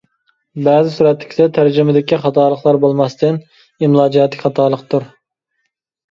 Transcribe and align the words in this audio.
بەزى 0.67 0.91
سۈرەتتىكىسى 0.93 1.43
تەرجىمىدىكى 1.57 2.17
خاتالىقلا 2.23 2.73
بولماستىن، 2.85 3.37
ئىملا 3.59 4.07
جەھەتتىكى 4.15 4.47
خاتالىقتۇر. 4.47 5.07